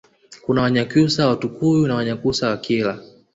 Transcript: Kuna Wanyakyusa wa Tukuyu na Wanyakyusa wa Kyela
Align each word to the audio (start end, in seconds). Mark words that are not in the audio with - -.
Kuna 0.45 0.61
Wanyakyusa 0.61 1.27
wa 1.27 1.35
Tukuyu 1.35 1.87
na 1.87 1.95
Wanyakyusa 1.95 2.49
wa 2.49 2.57
Kyela 2.57 2.99